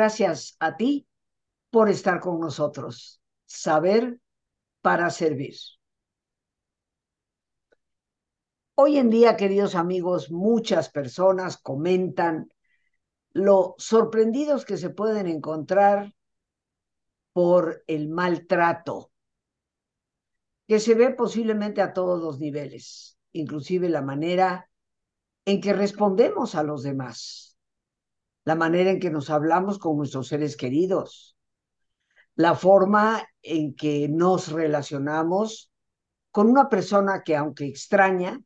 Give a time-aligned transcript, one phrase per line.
[0.00, 1.06] gracias a ti
[1.68, 3.20] por estar con nosotros.
[3.44, 4.18] Saber
[4.80, 5.56] para servir.
[8.76, 12.48] Hoy en día, queridos amigos, muchas personas comentan
[13.32, 16.14] lo sorprendidos que se pueden encontrar
[17.34, 19.12] por el maltrato,
[20.66, 24.70] que se ve posiblemente a todos los niveles, inclusive la manera
[25.44, 27.49] en que respondemos a los demás,
[28.44, 31.36] la manera en que nos hablamos con nuestros seres queridos,
[32.34, 35.70] la forma en que nos relacionamos
[36.30, 38.40] con una persona que aunque extraña,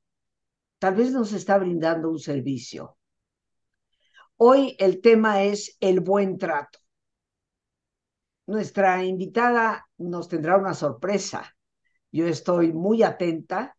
[0.79, 2.97] tal vez nos está brindando un servicio.
[4.37, 6.79] Hoy el tema es el buen trato.
[8.47, 11.55] Nuestra invitada nos tendrá una sorpresa.
[12.11, 13.77] Yo estoy muy atenta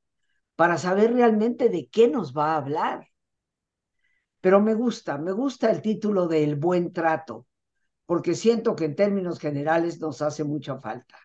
[0.55, 3.07] para saber realmente de qué nos va a hablar.
[4.45, 7.47] Pero me gusta, me gusta el título de El buen trato,
[8.05, 11.17] porque siento que en términos generales nos hace mucha falta.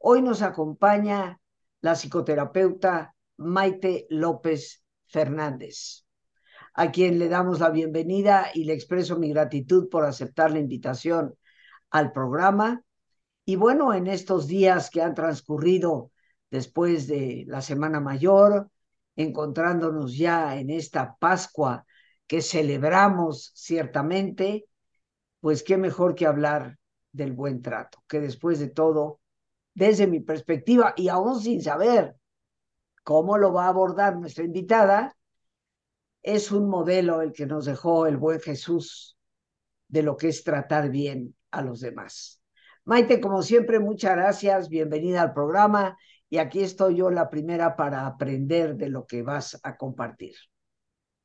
[0.00, 1.38] Hoy nos acompaña
[1.82, 6.04] la psicoterapeuta Maite López Fernández,
[6.74, 11.36] a quien le damos la bienvenida y le expreso mi gratitud por aceptar la invitación
[11.90, 12.82] al programa.
[13.44, 16.10] Y bueno, en estos días que han transcurrido
[16.50, 18.68] después de la Semana Mayor,
[19.14, 21.86] encontrándonos ya en esta Pascua
[22.32, 24.64] que celebramos ciertamente,
[25.40, 26.78] pues qué mejor que hablar
[27.12, 29.20] del buen trato, que después de todo,
[29.74, 32.16] desde mi perspectiva y aún sin saber
[33.04, 35.14] cómo lo va a abordar nuestra invitada,
[36.22, 39.18] es un modelo el que nos dejó el buen Jesús
[39.88, 42.40] de lo que es tratar bien a los demás.
[42.86, 45.98] Maite, como siempre, muchas gracias, bienvenida al programa
[46.30, 50.34] y aquí estoy yo la primera para aprender de lo que vas a compartir.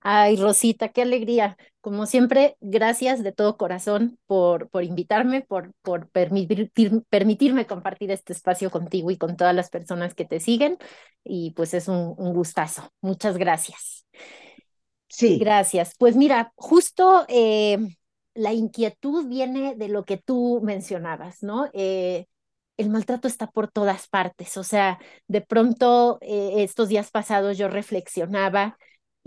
[0.01, 1.57] Ay, Rosita, qué alegría.
[1.81, 6.71] Como siempre, gracias de todo corazón por, por invitarme, por, por permitir,
[7.09, 10.77] permitirme compartir este espacio contigo y con todas las personas que te siguen.
[11.23, 12.89] Y pues es un, un gustazo.
[13.01, 14.05] Muchas gracias.
[15.09, 15.37] Sí.
[15.39, 15.93] Gracias.
[15.97, 17.77] Pues mira, justo eh,
[18.33, 21.69] la inquietud viene de lo que tú mencionabas, ¿no?
[21.73, 22.25] Eh,
[22.77, 24.57] el maltrato está por todas partes.
[24.57, 28.77] O sea, de pronto eh, estos días pasados yo reflexionaba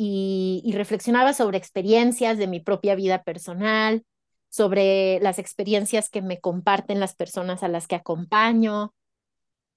[0.02, 4.04] y, reflexionaba sobre experiencias de mi propia vida personal,
[4.48, 8.94] sobre las experiencias que me comparten las personas a las que acompaño,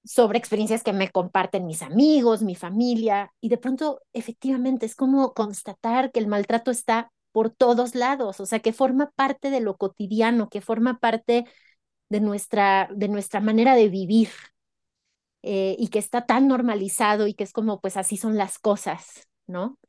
[0.05, 5.33] sobre experiencias que me comparten mis amigos, mi familia, y de pronto efectivamente es como
[5.33, 9.75] constatar que el maltrato está por todos lados, o sea, que forma parte de lo
[9.75, 11.45] cotidiano, que forma parte
[12.09, 14.29] de nuestra, de nuestra manera de vivir
[15.41, 19.27] eh, y que está tan normalizado y que es como, pues así son las cosas,
[19.47, 19.79] ¿no?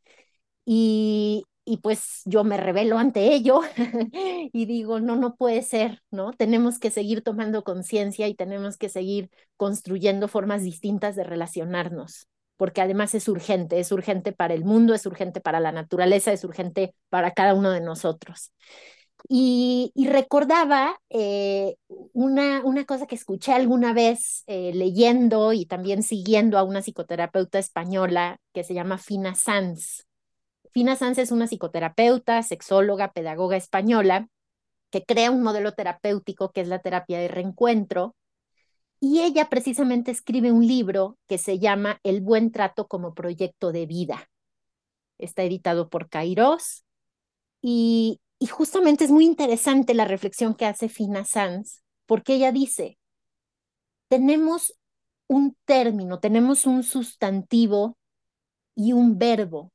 [0.64, 3.60] Y, y pues yo me revelo ante ello
[4.52, 6.32] y digo, no, no puede ser, ¿no?
[6.32, 12.82] Tenemos que seguir tomando conciencia y tenemos que seguir construyendo formas distintas de relacionarnos, porque
[12.82, 16.94] además es urgente, es urgente para el mundo, es urgente para la naturaleza, es urgente
[17.08, 18.52] para cada uno de nosotros.
[19.26, 21.76] Y, recordaba eh,
[22.12, 27.58] una, una cosa que escuché alguna vez eh, leyendo y también siguiendo a una psicoterapeuta
[27.58, 30.04] española que se llama Fina Sanz
[30.74, 34.28] Fina Sanz es una psicoterapeuta, sexóloga, pedagoga española,
[34.90, 38.16] que crea un modelo terapéutico que es la terapia de reencuentro.
[38.98, 43.86] Y ella precisamente escribe un libro que se llama El buen trato como proyecto de
[43.86, 44.28] vida.
[45.16, 46.84] Está editado por Kairos.
[47.62, 48.20] Y,
[48.50, 52.98] justamente es muy interesante la reflexión que hace Fina Sanz, porque ella dice,
[54.08, 54.74] tenemos
[55.28, 57.96] un término, tenemos un sustantivo
[58.74, 59.70] y un verbo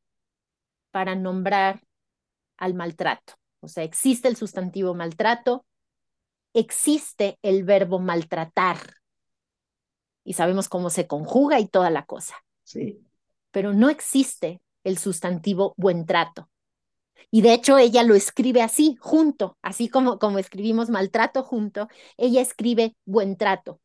[0.92, 1.82] para nombrar
[2.58, 3.34] al maltrato.
[3.62, 5.66] O sea, existe el sustantivo maltrato,
[6.54, 8.78] existe el verbo maltratar
[10.24, 12.36] y sabemos cómo se conjuga y toda la cosa.
[12.64, 13.02] Sí.
[13.52, 16.50] Pero no existe el sustantivo buen trato.
[17.32, 21.88] Y de hecho ella lo escribe así, junto, así como, como escribimos maltrato junto,
[22.18, 23.80] ella escribe buen trato,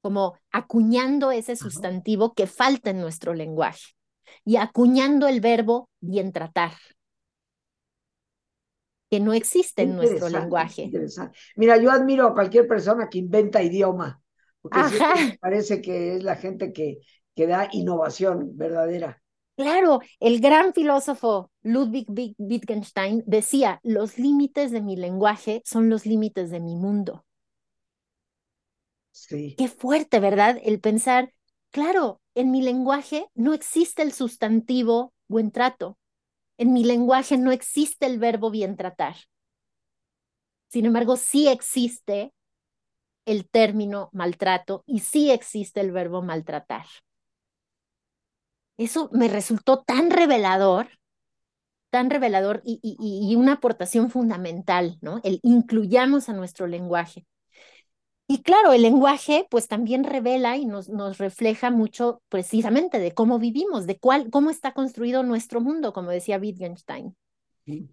[0.00, 3.94] como acuñando ese sustantivo que falta en nuestro lenguaje
[4.44, 6.72] y acuñando el verbo bien tratar,
[9.10, 10.90] que no existe en nuestro lenguaje.
[11.56, 14.22] Mira, yo admiro a cualquier persona que inventa idioma,
[14.62, 17.00] porque me parece que es la gente que,
[17.34, 19.22] que da innovación verdadera.
[19.54, 22.06] Claro, el gran filósofo Ludwig
[22.38, 27.26] Wittgenstein decía, los límites de mi lenguaje son los límites de mi mundo.
[29.10, 29.54] Sí.
[29.58, 30.58] Qué fuerte, ¿verdad?
[30.64, 31.34] El pensar,
[31.70, 35.98] claro, en mi lenguaje no existe el sustantivo buen trato.
[36.58, 39.16] En mi lenguaje no existe el verbo bien tratar.
[40.68, 42.32] Sin embargo, sí existe
[43.26, 46.86] el término maltrato y sí existe el verbo maltratar.
[48.78, 50.88] Eso me resultó tan revelador,
[51.90, 55.20] tan revelador y, una aportación fundamental, ¿no?
[55.24, 57.26] El incluyamos a nuestro lenguaje.
[58.32, 63.38] Y claro, el lenguaje pues también revela y nos, nos refleja mucho precisamente de cómo
[63.38, 67.14] vivimos, de cuál, cómo está construido nuestro mundo, como decía Wittgenstein.
[67.66, 67.90] Sí.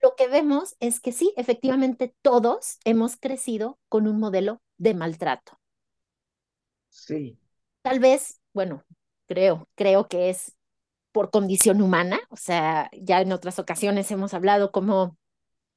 [0.00, 5.60] Lo que vemos es que sí, efectivamente todos hemos crecido con un modelo de maltrato.
[6.88, 7.38] Sí.
[7.82, 8.84] Tal vez, bueno,
[9.26, 10.56] creo, creo que es
[11.12, 15.18] por condición humana, o sea, ya en otras ocasiones hemos hablado como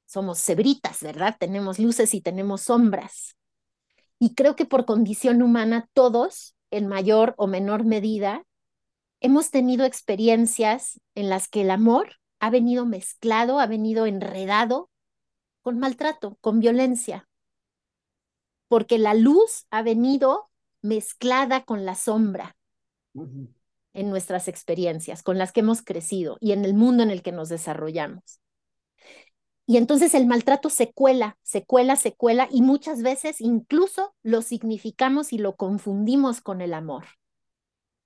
[0.06, 1.36] somos cebritas, ¿verdad?
[1.38, 3.36] Tenemos luces y tenemos sombras.
[4.18, 8.44] Y creo que por condición humana todos, en mayor o menor medida,
[9.20, 14.90] hemos tenido experiencias en las que el amor ha venido mezclado, ha venido enredado
[15.62, 17.28] con maltrato, con violencia,
[18.68, 20.50] porque la luz ha venido
[20.82, 22.56] mezclada con la sombra
[23.14, 23.54] uh -huh.
[23.94, 27.32] en nuestras experiencias, con las que hemos crecido y en el mundo en el que
[27.32, 28.40] nos desarrollamos.
[29.66, 34.40] Y entonces el maltrato se cuela, se cuela, se cuela y muchas veces incluso lo
[34.42, 37.04] significamos y lo confundimos con el amor.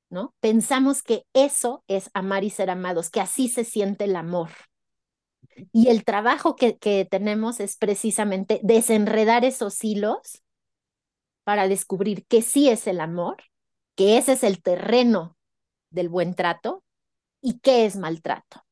[0.08, 0.34] ¿No?
[0.40, 4.50] Pensamos que eso es amar y ser amados, que así se siente el amor.
[5.72, 10.42] Y el trabajo que, que tenemos es precisamente desenredar esos hilos
[11.44, 13.36] para descubrir que sí es el amor,
[13.94, 15.36] que ese es el terreno
[15.90, 16.82] del buen trato
[17.40, 18.64] y qué es maltrato.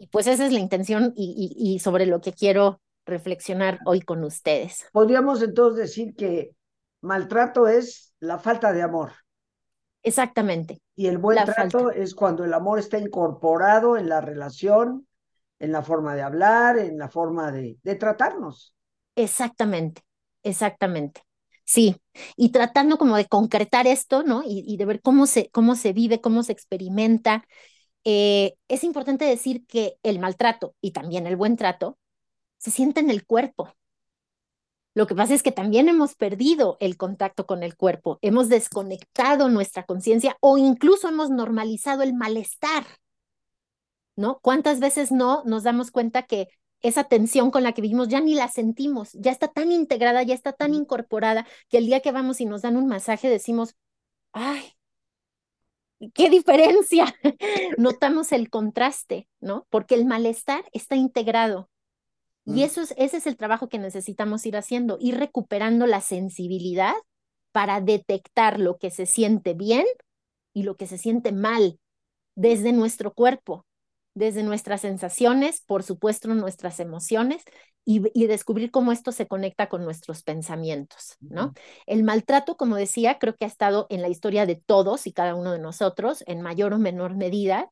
[0.00, 4.00] Y pues esa es la intención y, y, y, sobre lo que quiero reflexionar hoy
[4.00, 4.86] con ustedes.
[4.92, 6.52] Podríamos entonces decir que
[7.02, 9.12] maltrato es la falta de amor.
[10.02, 10.80] Exactamente.
[10.96, 12.00] Y el buen trato falta.
[12.00, 15.06] es cuando el amor está incorporado en la relación,
[15.58, 18.74] en la forma de hablar, en la forma de, de tratarnos.
[19.16, 20.00] Exactamente,
[20.42, 21.22] exactamente.
[21.66, 21.94] Sí,
[22.36, 24.42] y tratando como de concretar esto, ¿no?
[24.44, 27.44] Y, y de ver cómo se, cómo se vive, cómo se experimenta.
[28.04, 31.98] Eh, es importante decir que el maltrato y también el buen trato
[32.58, 33.74] se siente en el cuerpo.
[34.94, 39.48] Lo que pasa es que también hemos perdido el contacto con el cuerpo, hemos desconectado
[39.48, 42.84] nuestra conciencia o incluso hemos normalizado el malestar.
[44.16, 44.40] ¿No?
[44.40, 46.48] ¿Cuántas veces no nos damos cuenta que
[46.82, 50.34] esa tensión con la que vivimos ya ni la sentimos, ya está tan integrada, ya
[50.34, 53.76] está tan incorporada que el día que vamos y nos dan un masaje decimos,
[54.32, 54.74] ay,
[56.14, 57.14] qué diferencia.
[57.78, 59.66] Notamos el contraste, ¿no?
[59.70, 61.68] Porque el malestar está integrado.
[62.46, 66.94] Y eso es, ese es el trabajo que necesitamos ir haciendo, ir recuperando la sensibilidad
[67.52, 69.84] para detectar lo que se siente bien
[70.52, 71.78] y lo que se siente mal
[72.34, 73.66] desde nuestro cuerpo,
[74.14, 77.42] desde nuestras sensaciones, por supuesto nuestras emociones,
[77.84, 81.54] y, y, descubrir cómo esto se conecta con nuestros pensamientos, ¿no?
[81.86, 85.34] El maltrato, como decía, creo que ha estado en la historia de todos y cada
[85.34, 87.70] uno de nosotros, en mayor o menor medida,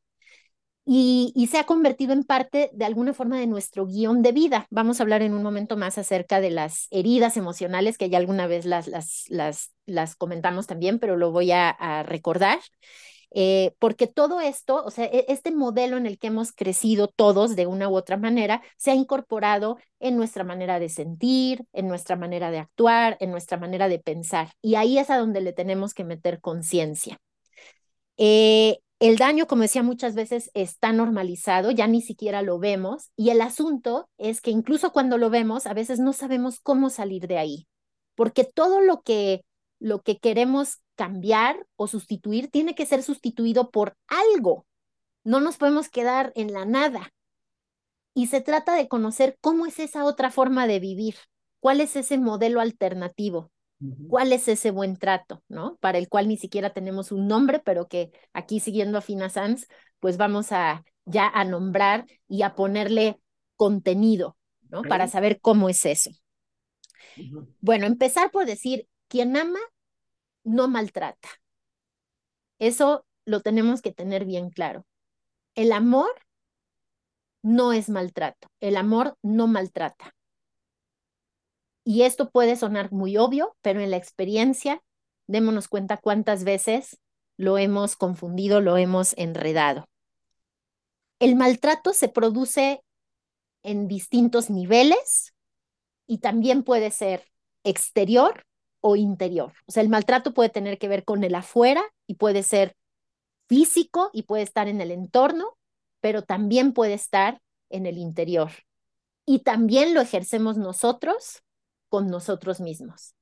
[0.91, 4.65] y, y, se ha convertido en parte de alguna forma de nuestro guion de vida.
[4.71, 8.47] Vamos a hablar en un momento más acerca de las heridas emocionales, que ya alguna
[8.47, 12.57] vez las, las, las, las comentamos también, pero lo voy a, a recordar.
[13.31, 17.67] Eh, porque todo esto, o sea, este modelo en el que hemos crecido todos de
[17.67, 22.51] una u otra manera, se ha incorporado en nuestra manera de sentir, en nuestra manera
[22.51, 24.51] de actuar, en nuestra manera de pensar.
[24.61, 27.19] Y ahí es a donde le tenemos que meter conciencia.
[28.17, 33.29] Eh, el daño, como decía muchas veces, está normalizado, ya ni siquiera lo vemos, y
[33.29, 37.37] el asunto es que incluso cuando lo vemos, a veces no sabemos cómo salir de
[37.37, 37.67] ahí,
[38.15, 39.45] porque todo lo que,
[39.79, 44.65] lo que queremos cambiar o sustituir tiene que ser sustituido por algo.
[45.23, 47.13] No nos podemos quedar en la nada.
[48.13, 51.15] Y se trata de conocer cómo es esa otra forma de vivir,
[51.59, 53.51] cuál es ese modelo alternativo,
[54.09, 55.77] cuál es ese buen trato, ¿no?
[55.77, 59.67] Para el cual ni siquiera tenemos un nombre, pero que aquí siguiendo a Fina Sanz,
[59.99, 63.19] pues vamos a ya a nombrar y a ponerle
[63.55, 64.37] contenido,
[64.69, 64.81] ¿no?
[64.81, 66.11] Para saber cómo es eso.
[67.61, 69.59] Bueno, empezar por decir, quien ama
[70.43, 71.29] no maltrata.
[72.59, 74.85] Eso lo tenemos que tener bien claro.
[75.55, 76.11] El amor
[77.41, 78.47] no es maltrato.
[78.59, 80.13] El amor no maltrata.
[81.83, 84.81] Y esto puede sonar muy obvio, pero en la experiencia,
[85.27, 86.99] démonos cuenta cuántas veces
[87.37, 89.87] lo hemos confundido, lo hemos enredado.
[91.19, 92.83] El maltrato se produce
[93.63, 95.33] en distintos niveles
[96.05, 97.25] y también puede ser
[97.63, 98.45] exterior
[98.81, 99.53] o interior.
[99.67, 102.75] O sea, el maltrato puede tener que ver con el afuera y puede ser
[103.47, 105.57] físico y puede estar en el entorno,
[106.01, 108.51] pero también puede estar en el interior.
[109.25, 111.43] y también lo ejercemos nosotros
[111.89, 113.15] con nosotros mismos.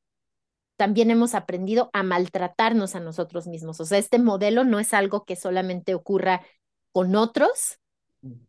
[0.78, 3.80] También hemos aprendido a maltratarnos a nosotros mismos.
[3.80, 6.46] O sea, este modelo no es algo que solamente ocurra
[6.92, 7.80] con otros,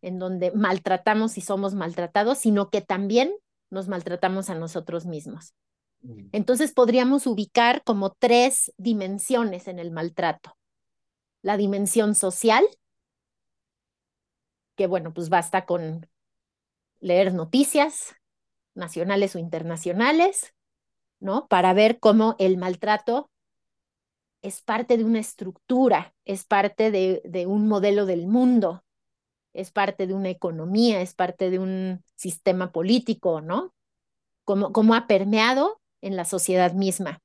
[0.03, 3.35] en donde maltratamos y somos maltratados, sino que también
[3.71, 5.55] nos maltratamos a nosotros mismos.
[6.33, 10.57] Entonces podríamos ubicar como tres dimensiones en el maltrato.
[11.43, 12.65] La dimensión social,
[14.77, 16.09] que bueno, pues basta con
[17.01, 18.15] leer noticias
[18.75, 20.55] nacionales o internacionales,
[21.21, 21.49] ¿no?
[21.49, 23.31] Para ver cómo el maltrato
[24.41, 28.85] es parte de una estructura, es parte de, un modelo del mundo,
[29.53, 33.75] es parte de una economía, es parte de un sistema político, ¿no?
[34.45, 37.21] Como, como ha permeado en la sociedad misma.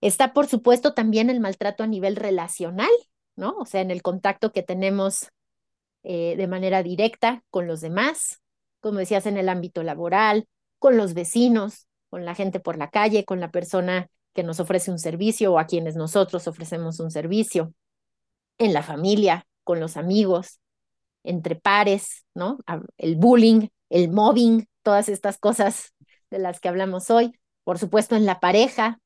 [0.00, 2.90] Está, por supuesto, también el maltrato a nivel relacional,
[3.36, 3.56] ¿no?
[3.58, 5.28] O sea, en el contacto que tenemos
[6.02, 8.40] eh, de manera directa con los demás,
[8.80, 10.48] como decías, en el ámbito laboral,
[10.80, 14.90] con los vecinos, con la gente por la calle, con la persona que nos ofrece
[14.90, 17.72] un servicio o a quienes nosotros ofrecemos un servicio,
[18.58, 20.60] en la familia, con los amigos,
[21.24, 22.58] entre pares, ¿no?
[22.96, 25.94] El bullying, el mobbing, todas estas cosas
[26.30, 27.32] de las que hablamos hoy,
[27.64, 28.98] por supuesto en la pareja,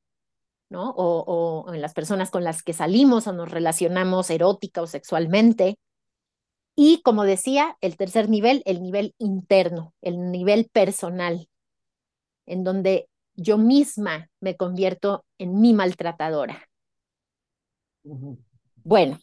[0.69, 0.89] ¿no?
[0.91, 5.77] O, o en las personas con las que salimos o nos relacionamos erótica o sexualmente.
[6.75, 11.47] Y como decía, el tercer nivel, el nivel interno, el nivel personal,
[12.45, 16.67] en donde yo misma me convierto en mi maltratadora.
[18.83, 19.19] Bueno,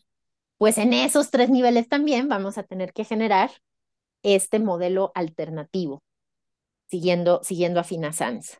[0.58, 3.50] pues en esos tres niveles también vamos a tener que generar
[4.22, 6.02] este modelo alternativo,
[6.86, 8.58] siguiendo, siguiendo a Fina Sanz.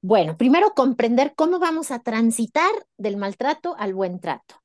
[0.00, 4.62] Bueno, primero comprender cómo vamos a transitar del maltrato al buen trato.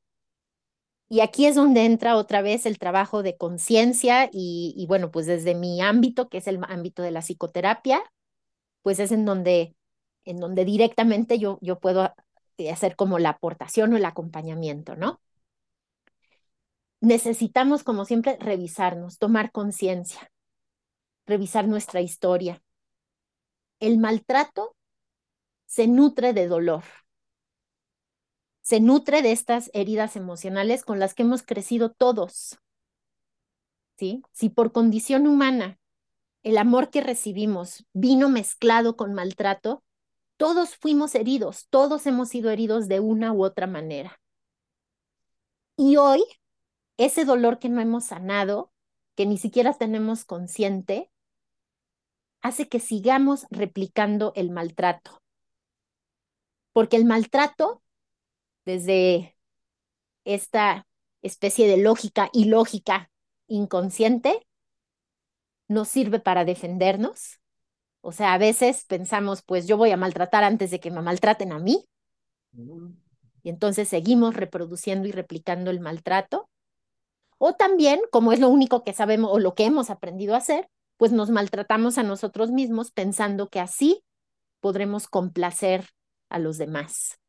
[1.09, 5.55] Y aquí es donde entra otra vez el trabajo de conciencia y, bueno, pues desde
[5.55, 8.01] mi ámbito, que es el ámbito de la psicoterapia,
[8.81, 9.75] pues es en donde,
[10.25, 12.13] en donde directamente yo, yo puedo
[12.71, 15.21] hacer como la aportación o el acompañamiento, ¿no?
[17.01, 20.31] Necesitamos, como siempre, revisarnos, tomar conciencia,
[21.25, 22.61] revisar nuestra historia.
[23.81, 24.77] El maltrato
[25.71, 26.83] se nutre de dolor,
[28.59, 32.59] se nutre de estas heridas emocionales con las que hemos crecido todos.
[33.97, 34.21] ¿Sí?
[34.33, 35.79] Si por condición humana
[36.43, 39.81] el amor que recibimos vino mezclado con maltrato,
[40.35, 44.19] todos fuimos heridos, todos hemos sido heridos de una u otra manera.
[45.77, 46.21] Y hoy,
[46.97, 48.73] ese dolor que no hemos sanado,
[49.15, 51.09] que ni siquiera tenemos consciente,
[52.41, 55.20] hace que sigamos replicando el maltrato.
[56.73, 57.81] Porque el maltrato,
[58.65, 59.37] desde
[60.25, 60.87] esta
[61.21, 63.11] especie de lógica ilógica
[63.47, 64.47] inconsciente,
[65.67, 67.39] nos sirve para defendernos.
[68.01, 71.51] O sea, a veces pensamos, pues yo voy a maltratar antes de que me maltraten
[71.51, 71.85] a mí.
[73.43, 76.49] Y entonces seguimos reproduciendo y replicando el maltrato.
[77.37, 80.69] O también, como es lo único que sabemos o lo que hemos aprendido a hacer,
[80.97, 84.03] pues nos maltratamos a nosotros mismos pensando que así
[84.59, 85.87] podremos complacer
[86.31, 87.19] a los demás.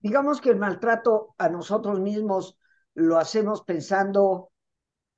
[0.00, 2.56] Digamos que el maltrato a nosotros mismos
[2.94, 4.50] lo hacemos pensando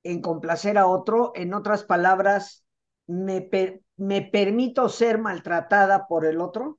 [0.02, 2.64] en complacer a otro, en otras palabras,
[3.07, 6.78] me, per me permito ser maltratada por el otro.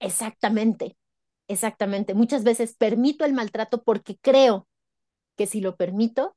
[0.00, 0.96] Exactamente,
[1.48, 2.14] exactamente.
[2.14, 4.68] Muchas veces permito el maltrato porque creo
[5.36, 6.36] que si lo permito,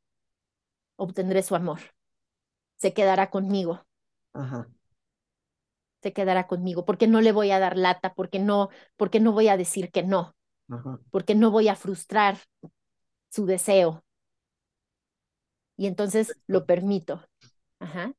[0.96, 1.79] obtendré su amor.
[2.77, 3.86] Se quedará conmigo.
[4.34, 4.67] Ajá.
[6.06, 9.48] Se quedará conmigo porque no le voy a dar lata, porque no, porque no voy
[9.48, 10.36] a decir que no,
[10.70, 11.00] Ajá.
[11.10, 12.38] porque no voy a frustrar
[13.28, 14.06] su deseo,
[15.78, 17.28] y entonces lo permito.
[17.80, 18.14] Ajá.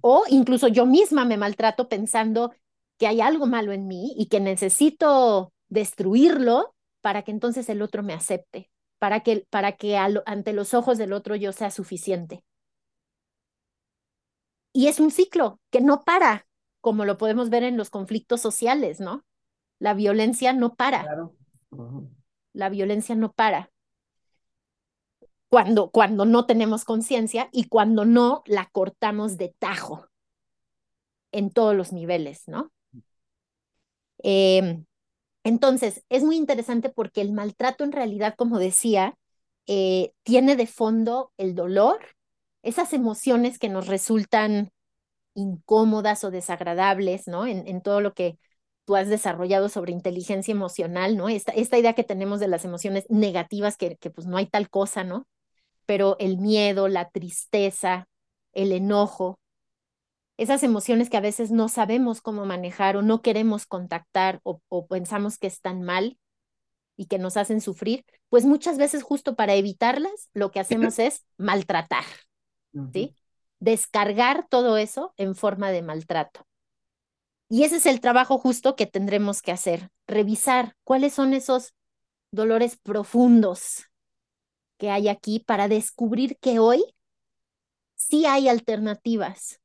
[0.00, 2.54] O incluso yo misma me maltrato pensando
[2.96, 8.04] que hay algo malo en mí y que necesito destruirlo para que entonces el otro
[8.04, 12.44] me acepte, para que, para que ante los ojos del otro yo sea suficiente.
[14.72, 16.46] Y es un ciclo que no para,
[16.86, 19.24] como lo podemos ver en los conflictos sociales, ¿no?
[19.80, 21.02] La violencia no para.
[21.02, 21.34] Claro.
[21.70, 22.08] Uh -huh.
[22.52, 23.72] La violencia no para
[25.48, 30.06] cuando, cuando no tenemos conciencia y cuando no la cortamos de tajo
[31.32, 32.70] en todos los niveles, ¿no?
[34.22, 34.84] Eh,
[35.42, 39.18] entonces, es muy interesante porque el maltrato en realidad, como decía,
[39.66, 41.98] eh, tiene de fondo el dolor,
[42.62, 44.70] esas emociones que nos resultan
[45.36, 47.46] incómodas o desagradables, ¿no?
[47.46, 48.38] En, en todo lo que
[48.84, 51.28] tú has desarrollado sobre inteligencia emocional, ¿no?
[51.28, 54.68] Esta, esta idea que tenemos de las emociones negativas, que, que pues no hay tal
[54.70, 55.26] cosa, ¿no?
[55.86, 58.08] pero el miedo, la tristeza,
[58.52, 59.38] el enojo,
[60.36, 64.86] esas emociones que a veces no sabemos cómo manejar o no queremos contactar o, o,
[64.86, 66.18] pensamos que están mal
[66.96, 71.24] y que nos hacen sufrir, pues muchas veces justo para evitarlas lo que hacemos es
[71.38, 72.04] maltratar,
[72.92, 73.14] ¿sí?
[73.58, 76.46] Descargar todo eso en forma de maltrato.
[77.48, 81.74] Y ese es el trabajo justo que tendremos que hacer, revisar cuáles son esos
[82.32, 83.86] dolores profundos
[84.78, 86.84] que hay aquí para descubrir que hoy
[87.94, 89.60] sí hay alternativas.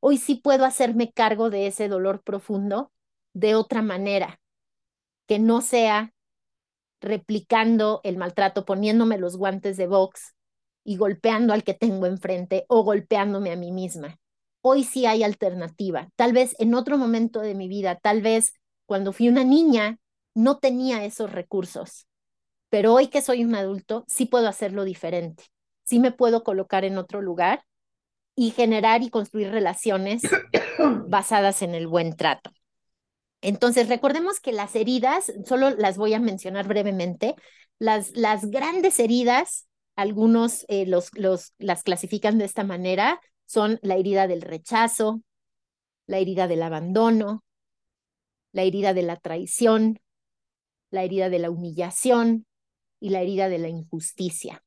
[0.00, 2.92] Hoy sí puedo hacerme cargo de ese dolor profundo
[3.32, 4.40] de otra manera,
[5.26, 6.12] que no sea
[7.00, 10.34] replicando el maltrato, poniéndome los guantes de box
[10.88, 14.18] y golpeando al que tengo enfrente o golpeándome a mí misma.
[14.62, 16.08] Hoy sí hay alternativa.
[16.16, 18.54] Tal vez en otro momento de mi vida, tal vez
[18.86, 19.98] cuando fui una niña,
[20.34, 22.06] no tenía esos recursos.
[22.70, 25.44] Pero hoy que soy un adulto, sí puedo hacerlo diferente.
[25.84, 27.66] Sí me puedo colocar en otro lugar
[28.34, 30.22] y generar y construir relaciones
[31.06, 32.50] basadas en el buen trato.
[33.42, 37.34] Entonces, recordemos que las heridas, solo las voy a mencionar brevemente,
[37.78, 39.67] las, las grandes heridas,
[39.98, 45.22] algunos eh, los, los, las clasifican de esta manera, son la herida del rechazo,
[46.06, 47.42] la herida del abandono,
[48.52, 49.98] la herida de la traición,
[50.90, 52.46] la herida de la humillación
[53.00, 54.62] y la herida de la injusticia.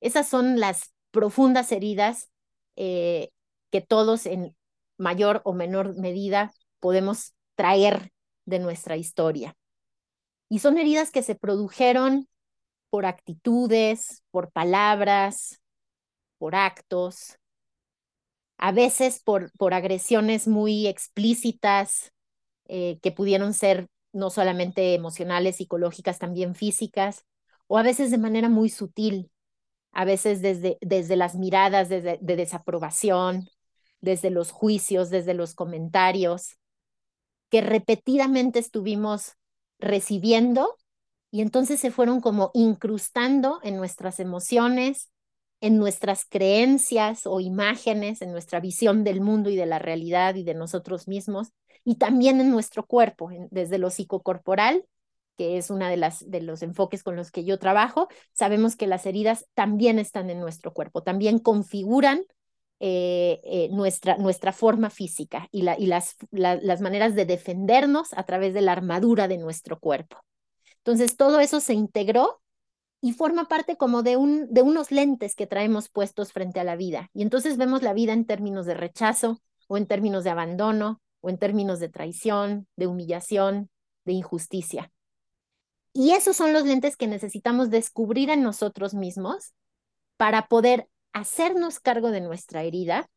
[0.00, 2.30] Esas son las profundas heridas
[2.76, 3.30] eh,
[3.72, 4.54] que todos en
[4.96, 8.12] mayor o menor medida podemos traer
[8.44, 9.56] de nuestra historia.
[10.48, 12.28] Y son heridas que se produjeron
[12.94, 15.60] por actitudes, por palabras,
[16.38, 17.40] por actos,
[18.56, 22.12] a veces por, por agresiones muy explícitas
[22.68, 27.24] eh, que pudieron ser no solamente emocionales, psicológicas, también físicas,
[27.66, 29.28] o a veces de manera muy sutil,
[29.90, 33.48] a veces desde, desde las miradas de desaprobación,
[34.00, 36.58] desde los juicios, desde los comentarios,
[37.50, 39.32] que repetidamente estuvimos
[39.80, 40.76] recibiendo
[41.34, 45.10] y entonces se fueron como incrustando en nuestras emociones,
[45.60, 50.44] en nuestras creencias o imágenes, en nuestra visión del mundo y de la realidad y
[50.44, 51.48] de nosotros mismos,
[51.84, 54.84] y también en nuestro cuerpo, desde lo psicocorporal,
[55.36, 58.86] que es uno de, las, de los enfoques con los que yo trabajo, sabemos que
[58.86, 62.22] las heridas también están en nuestro cuerpo, también configuran
[62.78, 68.22] eh, eh, nuestra, nuestra forma física y, la, y las, las maneras de defendernos a
[68.22, 70.18] través de la armadura de nuestro cuerpo.
[70.84, 72.42] Entonces, todo eso se integró
[73.00, 76.76] y forma parte como de, un, de unos lentes que traemos puestos frente a la
[76.76, 77.10] vida.
[77.14, 81.30] Y entonces vemos la vida en términos de rechazo o en términos de abandono o
[81.30, 83.70] en términos de traición, de humillación,
[84.04, 84.92] de injusticia.
[85.94, 89.54] Y esos son los lentes que necesitamos descubrir en nosotros mismos
[90.16, 93.08] para poder hacernos cargo de nuestra herida,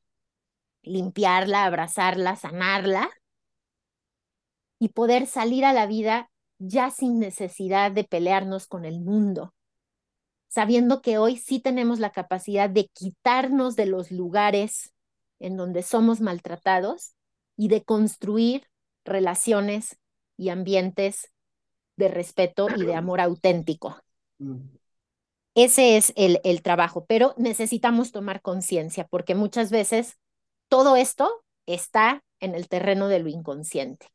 [0.83, 3.09] limpiarla, abrazarla, sanarla
[4.79, 9.53] y poder salir a la vida ya sin necesidad de pelearnos con el mundo,
[10.47, 14.93] sabiendo que hoy sí tenemos la capacidad de quitarnos de los lugares
[15.39, 17.13] en donde somos maltratados
[17.55, 18.67] y de construir
[19.03, 19.97] relaciones
[20.37, 21.31] y ambientes
[21.95, 23.97] de respeto y de amor auténtico.
[24.39, 24.57] Mm.
[25.55, 30.17] Ese es el, el trabajo, pero necesitamos tomar conciencia porque muchas veces
[30.69, 34.07] todo esto está en el terreno de lo inconsciente.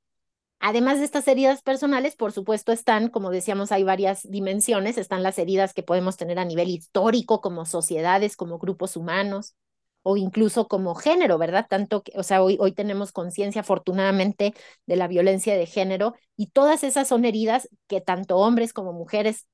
[0.65, 5.37] Además de estas heridas personales, por supuesto, están, como decíamos, hay varias dimensiones, están las
[5.41, 9.57] heridas que podemos tener a nivel histórico, como sociedades, como grupos humanos,
[10.05, 11.67] o incluso como género, ¿verdad?
[11.69, 14.55] Tanto que, o sea, hoy, hoy tenemos conciencia, afortunadamente,
[14.87, 19.49] de la violencia de género, y todas esas son heridas que tanto hombres como mujeres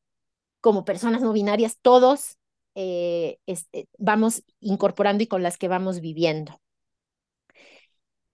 [0.60, 2.36] como personas no binarias, todos
[2.74, 6.60] eh, este, vamos incorporando y con las que vamos viviendo.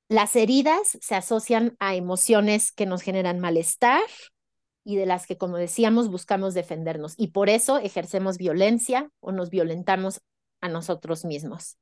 [0.09, 4.03] Las heridas se asocian a emociones que nos generan malestar
[4.85, 7.15] y de las que, como decíamos, buscamos defendernos.
[7.17, 10.21] Y por eso ejercemos violencia o nos violentamos
[10.61, 11.79] a nosotros mismos.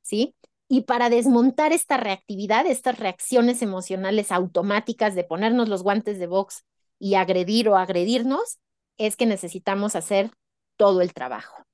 [0.00, 0.34] ¿Sí?
[0.68, 6.64] Y para desmontar esta reactividad, estas reacciones emocionales automáticas de ponernos los guantes de box
[6.98, 8.58] y agredir o agredirnos,
[8.96, 10.30] es que necesitamos hacer
[10.76, 11.64] todo el trabajo.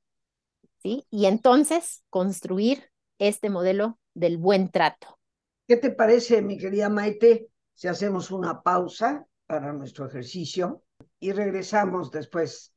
[0.83, 1.07] ¿sí?
[1.11, 5.19] Y entonces construir este modelo del buen trato.
[5.67, 10.85] ¿Qué te parece, mi querida Maite, si hacemos una pausa para nuestro ejercicio
[11.19, 12.73] y regresamos después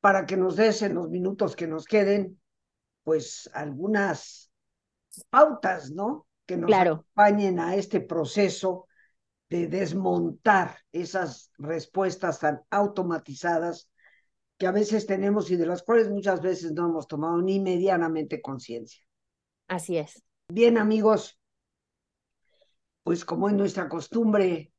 [0.00, 2.40] para que nos des en los minutos que nos queden,
[3.04, 4.50] pues algunas
[5.28, 6.26] pautas, ¿no?
[6.46, 8.86] Que nos acompañen a este proceso
[9.50, 13.90] de desmontar esas respuestas tan automatizadas
[14.56, 18.40] que a veces tenemos y de las cuales muchas veces no hemos tomado ni medianamente
[18.40, 19.02] conciencia.
[19.68, 20.22] Así es.
[20.48, 21.39] Bien, amigos,
[23.02, 24.72] pues como es nuestra costumbre,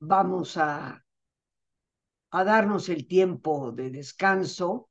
[0.00, 1.04] vamos a,
[2.30, 4.88] a darnos el tiempo de descanso,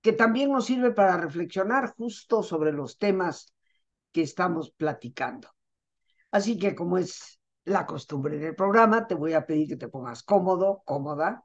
[0.00, 3.54] que también nos sirve para reflexionar justo sobre los temas
[4.12, 5.48] que estamos platicando.
[6.30, 10.22] Así que como es la costumbre del programa, te voy a pedir que te pongas
[10.22, 11.44] cómodo, cómoda.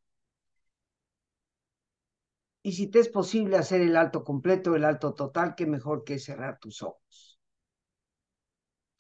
[2.63, 6.19] Y si te es posible hacer el alto completo, el alto total, qué mejor que
[6.19, 7.35] cerrar tus ojos.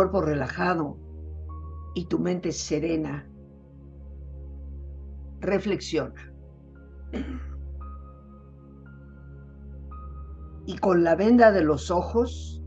[0.00, 0.96] Cuerpo relajado
[1.94, 3.28] y tu mente serena,
[5.40, 6.32] reflexiona.
[10.64, 12.64] Y con la venda de los ojos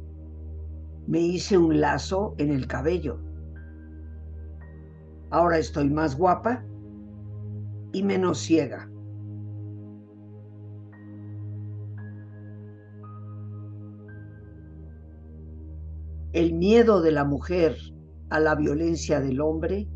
[1.08, 3.20] me hice un lazo en el cabello.
[5.32, 6.64] Ahora estoy más guapa
[7.94, 8.93] y menos ciega.
[16.34, 17.78] El miedo de la mujer
[18.32, 19.88] a la violencia del hombre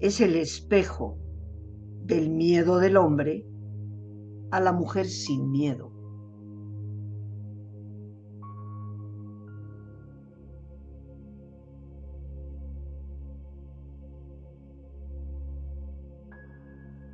[0.00, 1.18] es el espejo
[2.04, 3.46] del miedo del hombre
[4.50, 5.92] a la mujer sin miedo.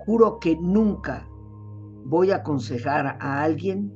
[0.06, 1.26] Juro que nunca
[2.04, 3.92] voy a aconsejar a alguien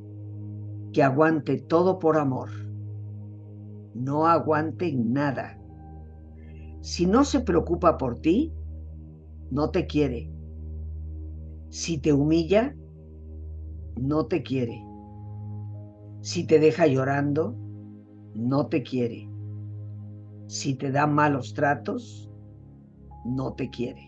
[0.92, 2.67] que aguante todo por amor
[3.98, 5.58] no aguante nada.
[6.80, 8.52] Si no se preocupa por ti,
[9.50, 10.30] no te quiere.
[11.70, 12.74] Si te humilla,
[14.00, 14.82] no te quiere.
[16.20, 17.56] Si te deja llorando,
[18.34, 19.28] no te quiere.
[20.46, 22.30] Si te da malos tratos,
[23.24, 24.07] no te quiere.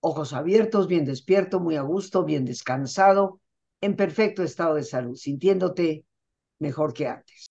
[0.00, 3.40] ojos abiertos, bien despierto, muy a gusto, bien descansado,
[3.80, 6.04] en perfecto estado de salud, sintiéndote
[6.58, 7.46] mejor que antes.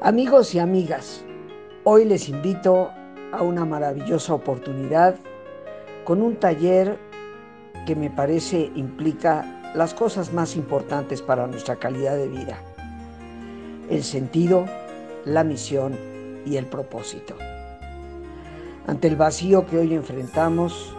[0.00, 1.22] Amigos y amigas,
[1.84, 2.90] hoy les invito
[3.32, 5.16] a una maravillosa oportunidad
[6.04, 6.98] con un taller
[7.86, 12.58] que me parece implica las cosas más importantes para nuestra calidad de vida.
[13.90, 14.66] El sentido,
[15.24, 15.96] la misión
[16.46, 17.34] y el propósito.
[18.86, 20.94] Ante el vacío que hoy enfrentamos,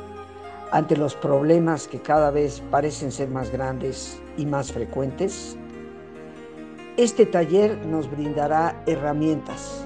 [0.72, 5.58] ante los problemas que cada vez parecen ser más grandes y más frecuentes,
[6.98, 9.86] este taller nos brindará herramientas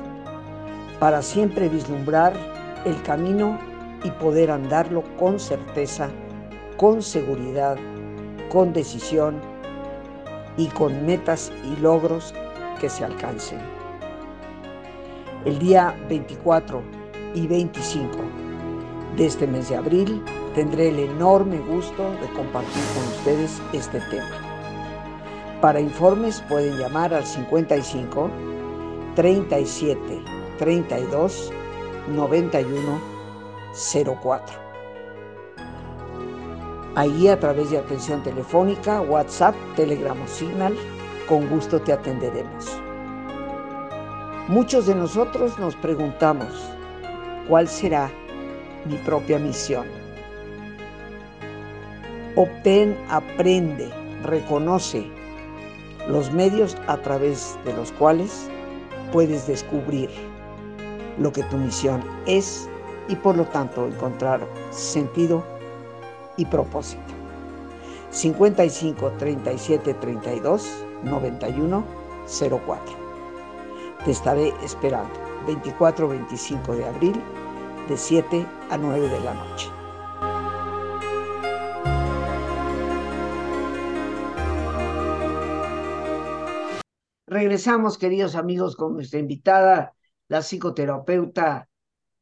[1.00, 2.34] para siempre vislumbrar
[2.86, 3.58] el camino
[4.04, 6.10] y poder andarlo con certeza,
[6.76, 7.78] con seguridad
[8.54, 9.42] con decisión
[10.58, 12.34] y con metas y logros
[12.80, 13.60] que se alcancen.
[15.44, 16.82] El día 24
[17.34, 18.10] y 25
[19.18, 24.38] de este mes de abril tendré el enorme gusto de compartir con ustedes este tema.
[25.60, 28.30] Para informes pueden llamar al 55
[29.16, 30.22] 37
[30.60, 31.52] 32
[32.10, 33.02] 91
[34.22, 34.63] 04.
[36.96, 40.76] Ahí a través de atención telefónica, WhatsApp, Telegram o Signal,
[41.28, 42.80] con gusto te atenderemos.
[44.48, 46.50] Muchos de nosotros nos preguntamos,
[47.50, 48.12] ¿cuál será
[48.86, 49.88] mi propia misión?
[52.36, 53.90] Obtén, aprende,
[54.22, 55.10] reconoce
[56.08, 58.50] los medios a través de los cuales
[59.12, 60.12] puedes descubrir
[61.18, 62.70] lo que tu misión es
[63.08, 65.44] y por lo tanto encontrar sentido
[66.38, 67.02] y propósito.
[68.12, 71.86] 55 37 32 91
[72.28, 73.04] 04.
[74.06, 75.14] Te estaré esperando
[75.48, 77.22] 24-25 de abril
[77.88, 79.70] de 7 a 9 de la noche.
[87.28, 89.96] Regresamos, queridos amigos, con nuestra invitada,
[90.28, 91.68] la psicoterapeuta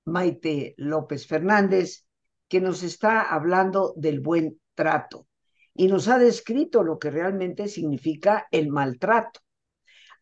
[0.06, 2.06] Maite López Fernández,
[2.52, 5.26] que nos está hablando del buen trato
[5.74, 9.40] y nos ha descrito lo que realmente significa el maltrato.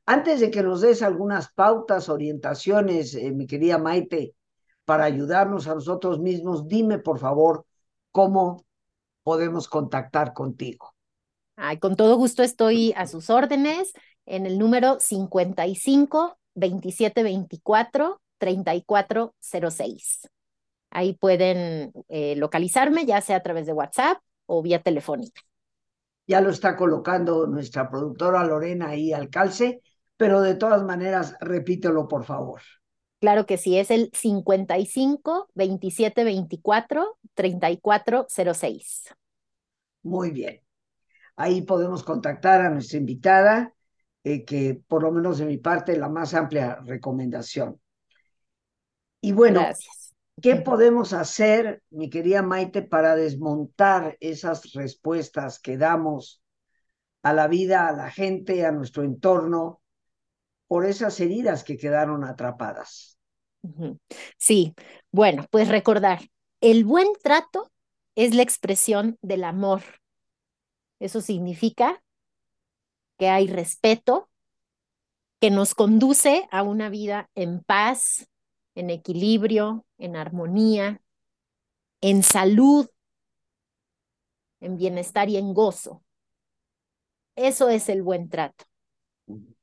[0.06, 4.36] Antes de que nos des algunas pautas, orientaciones, eh, mi querida Maite,
[4.86, 7.66] para ayudarnos a nosotros mismos, dime por favor
[8.12, 8.64] cómo
[9.24, 10.94] podemos contactar contigo.
[11.56, 13.92] Ay, con todo gusto estoy a sus órdenes
[14.28, 20.30] en el número 55 27 24 34 06.
[20.92, 25.42] Ahí pueden eh, localizarme, ya sea a través de WhatsApp o vía telefónica.
[26.28, 29.82] Ya lo está colocando nuestra productora Lorena ahí al calce
[30.20, 32.60] pero de todas maneras, repítelo, por favor.
[33.22, 39.16] Claro que sí, es el 55 27 24 34 06.
[40.04, 40.60] Muy bien.
[41.38, 43.74] Ahí podemos contactar a nuestra invitada,
[44.26, 47.80] eh, que por lo menos de mi parte, la más amplia recomendación.
[49.22, 49.66] Y bueno,
[50.42, 56.42] ¿qué podemos hacer, mi querida Maite, para desmontar esas respuestas que damos
[57.22, 59.82] a la vida, a la gente, a nuestro entorno,
[60.68, 63.18] por esas heridas que quedaron atrapadas.
[64.38, 64.74] Sí,
[65.12, 66.20] bueno, pues recordar,
[66.62, 67.72] el buen trato
[68.16, 69.82] es la expresión del amor.
[71.00, 72.02] Eso significa
[73.18, 74.30] que hay respeto,
[75.42, 78.29] que nos conduce a una vida en paz,
[78.80, 81.02] en equilibrio, en armonía,
[82.02, 82.88] en salud,
[84.62, 86.04] en bienestar y en gozo.
[87.36, 88.66] Eso es el buen trato.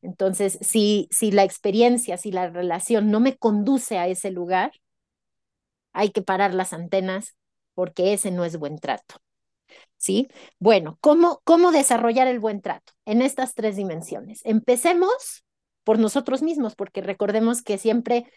[0.02, 4.72] Entonces, si, si la experiencia, si la relación no me conduce a ese lugar,
[5.92, 7.36] hay que parar las antenas
[7.74, 9.16] porque ese no es buen trato.
[9.96, 10.28] ¿Sí?
[10.58, 12.92] Bueno, ¿cómo, cómo desarrollar el buen trato?
[13.04, 14.40] En estas tres dimensiones.
[14.44, 15.44] Empecemos
[15.84, 18.30] por nosotros mismos, porque recordemos que siempre,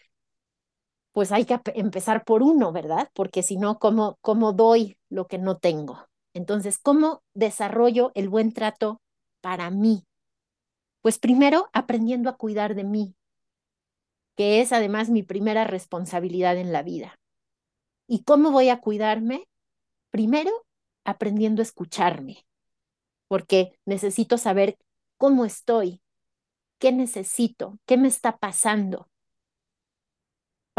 [1.12, 3.10] pues hay que empezar por uno, ¿verdad?
[3.14, 6.06] Porque si no, ¿cómo, ¿cómo doy lo que no tengo?
[6.34, 9.00] Entonces, ¿cómo desarrollo el buen trato
[9.40, 10.04] para mí?
[11.02, 13.14] Pues primero, aprendiendo a cuidar de mí,
[14.36, 17.18] que es además mi primera responsabilidad en la vida.
[18.06, 19.48] ¿Y cómo voy a cuidarme?
[20.10, 20.50] Primero,
[21.04, 22.46] aprendiendo a escucharme,
[23.28, 24.76] porque necesito saber
[25.16, 26.00] cómo estoy,
[26.78, 29.08] qué necesito, qué me está pasando.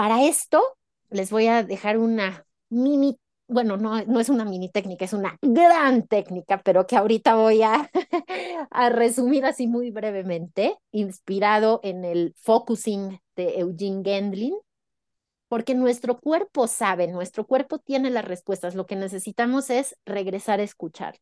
[0.02, 0.64] Para esto,
[1.12, 5.38] les voy a dejar una mini bueno, no, no es una mini técnica, es una
[5.44, 7.88] gran técnica, pero que ahorita voy a,
[8.72, 14.56] a resumir así muy brevemente, inspirado en el focusing de Eugene Gendlin,
[15.48, 20.64] porque nuestro cuerpo sabe, nuestro cuerpo tiene las respuestas, lo que necesitamos es regresar a
[20.64, 21.22] escucharlo.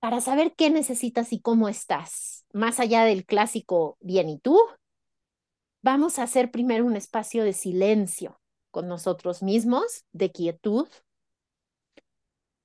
[0.00, 4.58] Para saber qué necesitas y cómo estás, más allá del clásico bien y tú,
[5.84, 10.88] vamos a hacer primero un espacio de silencio con nosotros mismos, de quietud.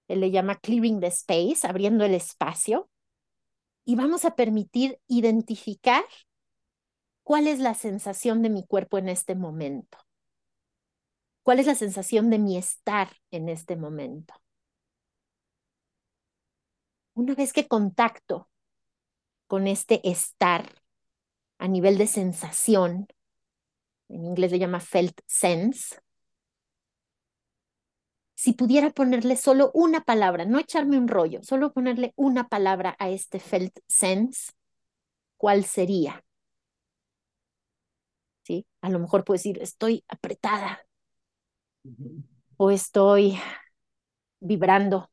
[0.07, 2.89] Él le llama clearing the space, abriendo el espacio.
[3.83, 6.05] Y vamos a permitir identificar
[7.23, 9.97] cuál es la sensación de mi cuerpo en este momento.
[11.43, 14.33] ¿Cuál es la sensación de mi estar en este momento?
[17.15, 18.49] Una vez que contacto
[19.47, 20.78] con este estar
[21.59, 23.07] a nivel de sensación,
[24.09, 25.97] en inglés le llama felt sense,
[28.33, 33.09] si pudiera ponerle solo una palabra, no echarme un rollo, solo ponerle una palabra a
[33.09, 34.53] este felt sense,
[35.37, 36.23] ¿cuál sería?
[38.43, 38.65] ¿Sí?
[38.81, 40.79] A lo mejor puedo decir, estoy apretada,
[42.57, 43.39] o estoy
[44.39, 45.11] vibrando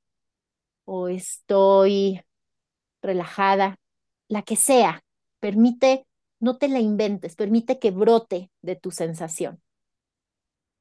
[0.85, 2.21] o estoy
[3.03, 3.79] relajada,
[4.29, 5.03] la que sea.
[5.41, 6.07] Permite,
[6.41, 9.61] no te la inventes, permite que brote de tu sensación.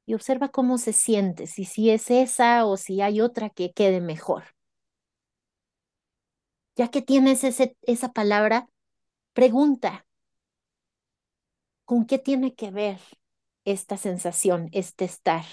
[0.08, 4.02] Y observa cómo se siente, si, si es esa o si hay otra que quede
[4.02, 4.44] mejor.
[6.78, 8.70] Ya que tienes ese, esa palabra,
[9.34, 10.06] pregunta,
[11.86, 13.00] ¿con qué tiene que ver
[13.66, 15.46] esta sensación, este estar?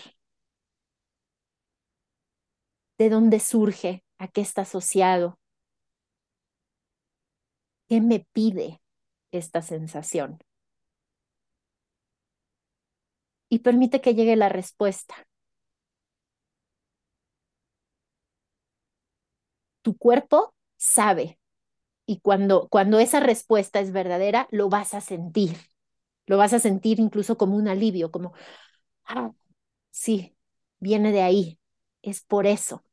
[2.98, 4.03] ¿De dónde surge?
[4.18, 5.38] ¿A qué está asociado?
[7.88, 8.82] ¿Qué me pide
[9.33, 10.39] esta sensación?
[13.49, 15.14] Y permite que llegue la respuesta.
[19.83, 21.39] Tu cuerpo sabe
[22.07, 25.57] y cuando, cuando esa respuesta es verdadera, lo vas a sentir.
[26.26, 28.35] Lo vas a sentir incluso como un alivio, como,
[29.07, 29.33] ah,
[29.91, 30.37] sí,
[30.80, 31.61] viene de ahí,
[32.03, 32.85] es por eso.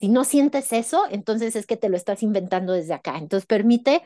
[0.00, 3.18] Si no sientes eso, entonces es que te lo estás inventando desde acá.
[3.18, 4.02] Entonces permite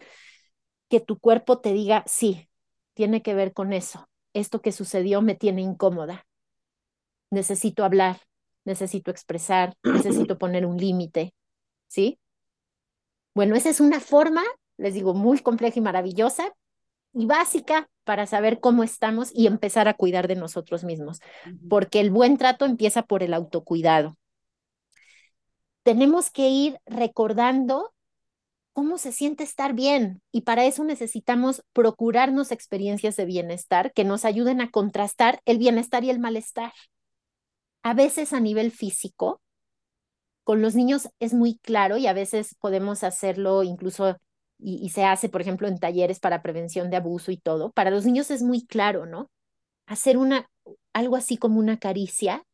[0.95, 2.49] que tu cuerpo te diga, sí,
[2.93, 4.09] tiene que ver con eso.
[4.33, 6.25] Esto que sucedió me tiene incómoda.
[7.31, 8.21] Necesito hablar,
[8.65, 11.35] necesito expresar, necesito poner un límite.
[11.89, 12.21] ¿Sí?
[13.35, 14.45] Bueno, esa es una forma,
[14.77, 16.55] les digo, muy compleja y maravillosa
[17.13, 21.19] y básica para saber cómo estamos y empezar a cuidar de nosotros mismos,
[21.69, 24.17] porque el buen trato empieza por el autocuidado
[25.85, 27.94] tenemos que ir recordando
[28.75, 34.25] cómo se siente estar bien y para eso necesitamos procurarnos experiencias de bienestar que nos
[34.25, 36.73] ayuden a contrastar el bienestar y el malestar.
[37.83, 39.41] A veces a nivel físico,
[40.43, 44.17] con los niños es muy claro y a veces podemos hacerlo incluso
[44.59, 47.73] y, se hace, por ejemplo, en talleres para prevención de abuso y todo.
[47.73, 49.31] Para los niños es muy claro, ¿no?
[49.87, 50.49] Hacer una,
[50.93, 52.45] algo así como una caricia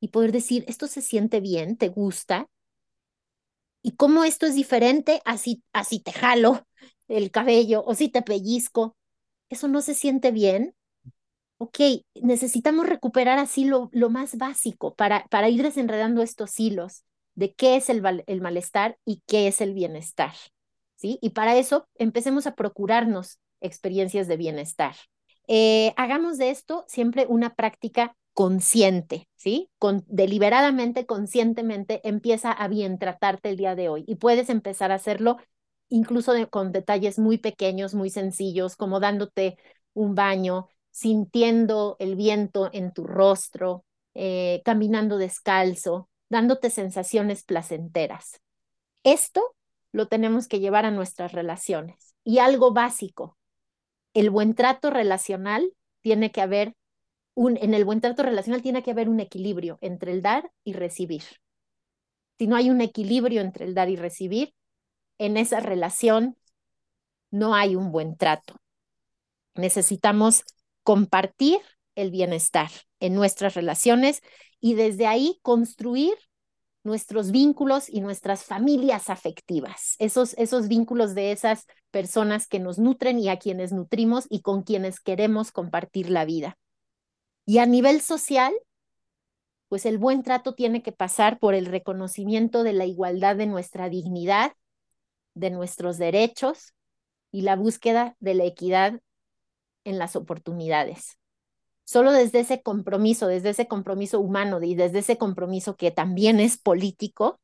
[0.00, 2.48] y poder decir, esto se siente bien, te gusta,
[3.82, 6.66] y cómo esto es diferente, así, así te jalo
[7.08, 8.96] el cabello o si te pellizco,
[9.48, 10.74] eso no se siente bien.
[11.58, 11.78] Ok,
[12.14, 17.04] necesitamos recuperar así lo, lo más básico para, para ir desenredando estos hilos
[17.34, 20.32] de qué es el, el malestar y qué es el bienestar.
[20.96, 21.18] ¿Sí?
[21.22, 24.94] Y para eso empecemos a procurarnos experiencias de bienestar.
[25.46, 29.68] Eh, hagamos de esto siempre una práctica consciente, ¿sí?
[29.78, 34.94] Con, deliberadamente, conscientemente, empieza a bien tratarte el día de hoy y puedes empezar a
[34.94, 35.38] hacerlo
[35.88, 39.58] incluso con detalles muy pequeños, muy sencillos, como dándote
[39.92, 43.84] un baño, sintiendo el viento en tu rostro,
[44.14, 48.40] eh, caminando descalzo, dándote sensaciones placenteras.
[49.02, 49.56] Esto
[49.90, 52.14] lo tenemos que llevar a nuestras relaciones.
[52.22, 53.36] Y algo básico,
[54.14, 55.72] el buen trato relacional
[56.02, 56.76] tiene que haber
[57.46, 61.22] en el buen trato relacional tiene que haber un equilibrio entre el dar y recibir.
[62.38, 64.54] Si no hay un equilibrio entre el dar y recibir,
[65.18, 66.36] en esa relación
[67.30, 68.56] no hay un buen trato.
[69.54, 70.44] Necesitamos
[70.82, 71.58] compartir
[71.94, 72.70] el bienestar
[73.00, 74.22] en nuestras relaciones
[74.60, 76.14] y desde ahí construir
[76.84, 80.34] nuestros vínculos y nuestras familias afectivas, esos,
[80.68, 85.52] vínculos de esas personas que nos nutren y a quienes nutrimos y con quienes queremos
[85.52, 86.56] compartir la vida.
[87.48, 88.52] Y a nivel social,
[89.70, 93.88] pues el buen trato tiene que pasar por el reconocimiento de la igualdad de nuestra
[93.88, 94.52] dignidad,
[95.32, 96.74] de nuestros derechos
[97.32, 99.00] y la búsqueda de la equidad
[99.84, 101.18] en las oportunidades.
[101.84, 106.58] Solo desde ese compromiso, desde ese compromiso humano y desde ese compromiso que también es
[106.58, 107.40] político,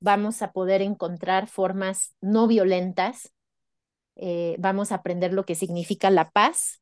[0.00, 3.32] vamos a poder encontrar formas no violentas,
[4.16, 6.79] eh, vamos a aprender lo que significa la paz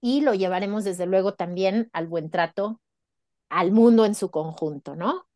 [0.00, 2.80] y lo llevaremos desde luego también al buen trato
[3.48, 5.26] al mundo en su conjunto, ¿no?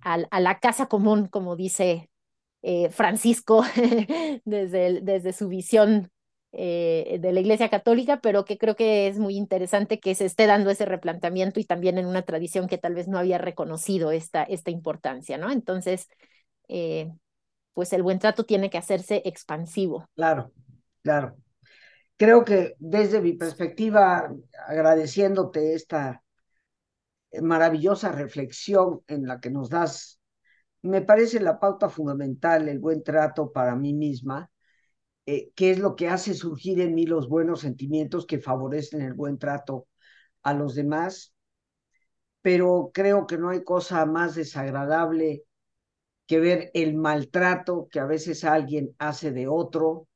[0.00, 2.08] a la casa común, como dice
[2.62, 3.64] eh, Francisco
[4.44, 6.10] desde, desde su visión
[6.52, 10.46] eh, de la Iglesia Católica, pero que creo que es muy interesante que se esté
[10.46, 14.44] dando ese replanteamiento y también en una tradición que tal vez no había reconocido esta,
[14.44, 15.50] esta importancia, ¿no?
[15.50, 16.08] Entonces,
[16.68, 17.10] eh,
[17.74, 20.08] pues el buen trato tiene que hacerse expansivo.
[20.14, 20.52] Claro,
[21.02, 21.36] claro
[22.16, 24.32] creo que desde mi perspectiva,
[24.66, 26.22] agradeciéndote esta
[27.42, 30.20] maravillosa reflexión en la que nos das,
[30.82, 34.50] me parece la pauta fundamental, el buen trato para mí misma,
[35.26, 39.14] eh, que es lo que hace surgir en mí los buenos sentimientos que favorecen el
[39.14, 39.88] buen trato
[40.42, 41.34] a los demás.
[42.42, 45.42] Pero creo que no hay cosa más desagradable
[46.26, 50.08] que ver el maltrato que a veces alguien hace de otro,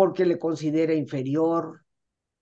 [0.00, 1.84] porque le considera inferior,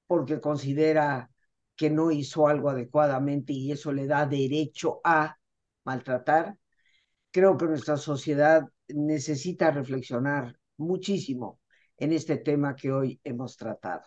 [0.06, 1.28] porque considera
[1.74, 5.36] que no hizo algo adecuadamente y eso le da derecho a
[5.82, 6.56] maltratar,
[7.32, 11.58] creo que nuestra sociedad necesita reflexionar muchísimo
[11.96, 14.04] en este tema que hoy hemos tratado.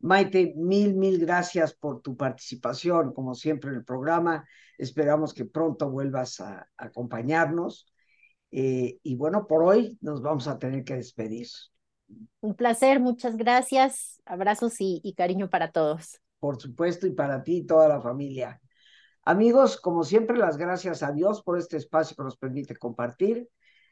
[0.00, 4.44] Maite, mil, mil gracias por tu participación, como siempre en el programa.
[4.76, 7.86] Esperamos que pronto vuelvas a, acompañarnos.
[8.50, 11.46] Eh, y bueno, por hoy nos vamos a tener que despedir.
[12.40, 14.20] Un placer, muchas gracias.
[14.24, 16.20] Abrazos y, cariño para todos.
[16.38, 18.60] Por supuesto, y para ti y toda la familia.
[19.22, 23.48] Amigos, como siempre, las gracias a Dios por este espacio que nos permite compartir.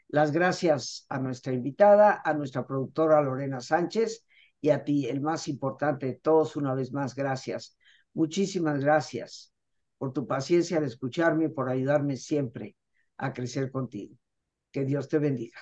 [0.09, 4.25] Las gracias a nuestra invitada, a nuestra productora Lorena Sánchez
[4.61, 7.77] y a ti, el más importante de todos, una vez más, gracias.
[8.15, 9.53] Muchísimas gracias
[9.99, 12.77] por tu paciencia al escucharme y por ayudarme siempre
[13.19, 14.17] a crecer contigo.
[14.73, 15.59] Que Dios te bendiga.